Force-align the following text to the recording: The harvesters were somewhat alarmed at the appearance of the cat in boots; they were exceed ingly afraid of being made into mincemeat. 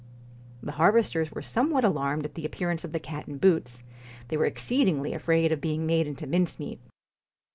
The 0.63 0.71
harvesters 0.71 1.31
were 1.31 1.43
somewhat 1.43 1.83
alarmed 1.85 2.25
at 2.25 2.33
the 2.33 2.43
appearance 2.43 2.83
of 2.83 2.91
the 2.91 2.99
cat 2.99 3.27
in 3.27 3.37
boots; 3.37 3.83
they 4.29 4.35
were 4.37 4.47
exceed 4.47 4.87
ingly 4.87 5.13
afraid 5.13 5.51
of 5.51 5.61
being 5.61 5.85
made 5.85 6.07
into 6.07 6.25
mincemeat. 6.25 6.79